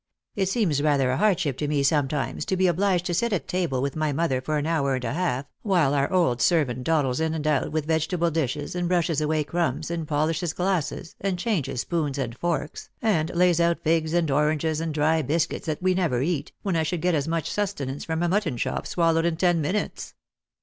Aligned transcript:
It 0.35 0.49
seems 0.49 0.81
rather 0.81 1.11
a 1.11 1.17
hardship 1.17 1.57
to 1.59 1.67
me 1.67 1.83
sometimes 1.83 2.43
to 2.45 2.57
be 2.57 2.65
obliged 2.65 3.05
to 3.05 3.13
sit 3.13 3.31
at 3.31 3.47
table 3.47 3.83
with 3.83 3.95
my 3.95 4.11
mother 4.11 4.41
for 4.41 4.57
an 4.57 4.65
hour 4.65 4.95
and 4.95 5.03
a 5.05 5.13
half, 5.13 5.45
while 5.61 5.93
our 5.93 6.11
old 6.11 6.41
servant 6.41 6.83
dawdles 6.83 7.19
in 7.19 7.35
and 7.35 7.45
out 7.45 7.71
with 7.71 7.85
vegetable 7.85 8.31
dishes, 8.31 8.73
and 8.73 8.87
brushes 8.89 9.21
away 9.21 9.43
crumbs, 9.43 9.91
and 9.91 10.07
polishes 10.07 10.53
glasses, 10.53 11.15
and 11.21 11.37
changes 11.37 11.81
spoons 11.81 12.17
and 12.17 12.35
forks, 12.39 12.89
and 12.99 13.29
lays 13.35 13.59
out 13.59 13.83
figs 13.83 14.11
and 14.15 14.31
oranges 14.31 14.81
and 14.81 14.95
dry 14.95 15.21
biscuits 15.21 15.67
that 15.67 15.83
we 15.83 15.93
never 15.93 16.23
eat, 16.23 16.51
when 16.63 16.75
I 16.75 16.81
should 16.81 17.01
get 17.01 17.13
as 17.13 17.27
much 17.27 17.51
sustenance 17.51 18.03
from 18.03 18.23
a 18.23 18.27
mutton 18.27 18.57
chop 18.57 18.87
swallowed 18.87 19.25
in 19.25 19.37
ten 19.37 19.61
minutes." 19.61 20.15